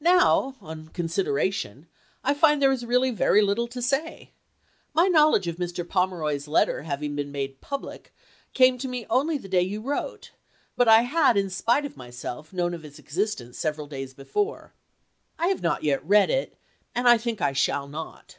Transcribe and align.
Now, 0.00 0.56
on 0.62 0.88
consideration, 0.88 1.86
I 2.24 2.32
find 2.32 2.62
there 2.62 2.72
is 2.72 2.86
really 2.86 3.10
very 3.10 3.42
little 3.42 3.68
to 3.68 3.82
say. 3.82 4.30
My 4.94 5.06
knowledge 5.06 5.48
of 5.48 5.56
Mr. 5.56 5.86
Pomeroy's 5.86 6.48
letter 6.48 6.84
hav 6.84 7.02
ing 7.02 7.14
been 7.14 7.30
made 7.30 7.60
public 7.60 8.14
came 8.54 8.78
to 8.78 8.88
me 8.88 9.04
only 9.10 9.36
the 9.36 9.50
day 9.50 9.60
you 9.60 9.82
wrote, 9.82 10.30
but 10.76 10.88
I 10.88 11.02
had, 11.02 11.36
in 11.36 11.50
spite 11.50 11.84
of 11.84 11.94
myself, 11.94 12.54
known 12.54 12.72
of 12.72 12.86
its 12.86 12.98
existence 12.98 13.58
sev 13.58 13.76
eral 13.76 13.86
days 13.90 14.14
before. 14.14 14.72
I 15.38 15.48
have 15.48 15.60
not 15.60 15.84
yet 15.84 16.02
read 16.08 16.30
it, 16.30 16.56
and 16.94 17.06
I 17.06 17.18
think 17.18 17.42
I 17.42 17.52
shall 17.52 17.86
not. 17.86 18.38